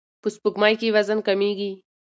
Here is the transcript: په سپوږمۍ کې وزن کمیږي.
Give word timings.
په 0.21 0.27
سپوږمۍ 0.35 0.73
کې 0.79 0.93
وزن 0.95 1.19
کمیږي. 1.27 1.71